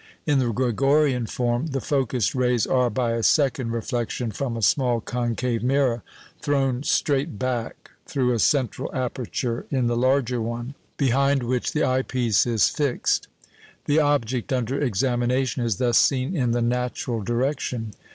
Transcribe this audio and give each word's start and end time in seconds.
In 0.25 0.39
the 0.39 0.51
"Gregorian" 0.51 1.27
form, 1.27 1.67
the 1.67 1.79
focussed 1.79 2.33
rays 2.33 2.65
are, 2.65 2.89
by 2.89 3.11
a 3.11 3.21
second 3.21 3.69
reflection 3.69 4.31
from 4.31 4.57
a 4.57 4.63
small 4.63 4.99
concave 4.99 5.61
mirror, 5.61 6.01
thrown 6.41 6.81
straight 6.81 7.37
back 7.37 7.91
through 8.07 8.33
a 8.33 8.39
central 8.39 8.89
aperture 8.95 9.67
in 9.69 9.85
the 9.85 9.95
larger 9.95 10.41
one, 10.41 10.73
behind 10.97 11.43
which 11.43 11.71
the 11.73 11.85
eye 11.85 12.01
piece 12.01 12.47
is 12.47 12.67
fixed. 12.67 13.27
The 13.85 13.99
object 13.99 14.51
under 14.51 14.79
examination 14.81 15.63
is 15.63 15.75
thus 15.75 15.99
seen 15.99 16.35
in 16.35 16.49
the 16.49 16.63
natural 16.63 17.21
direction. 17.21 17.93